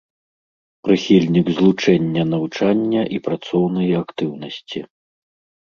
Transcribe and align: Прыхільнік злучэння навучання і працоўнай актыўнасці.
Прыхільнік 0.87 1.51
злучэння 1.57 2.23
навучання 2.33 3.01
і 3.19 3.21
працоўнай 3.29 3.89
актыўнасці. 4.03 4.79